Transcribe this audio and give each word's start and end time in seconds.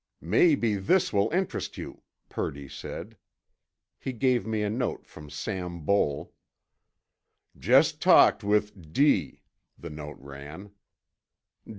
"Maybe 0.19 0.77
this 0.77 1.13
will 1.13 1.29
interest 1.29 1.77
you," 1.77 2.01
Purdy 2.27 2.67
said. 2.67 3.17
He 3.99 4.13
gave 4.13 4.47
me 4.47 4.63
a 4.63 4.69
note 4.71 5.05
from 5.05 5.29
Sam 5.29 5.81
Boal: 5.85 6.31
"Just 7.55 8.01
talked 8.01 8.43
with 8.43 8.91
D———," 8.91 9.43
the 9.77 9.91
note 9.91 10.17
ran. 10.19 10.71